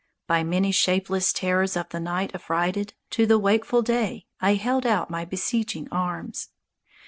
[0.25, 5.11] By many shapeless terrors of the night affrighted, To the wakeful day I held out
[5.29, 6.49] beseeching arms.